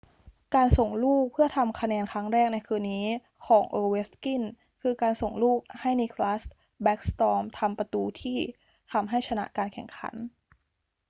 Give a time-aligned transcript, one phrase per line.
[0.55, 3.05] การส่งลูกเพื่อทำคะแนนครั้งแรกในคืนนี้
[3.47, 4.41] ของ ovechkin
[4.81, 6.41] คือ การส่งลูกให้ nicklas
[6.85, 8.37] backstrom ทำประตูที่
[8.91, 10.15] ทำให้ชนะการแข่งขัน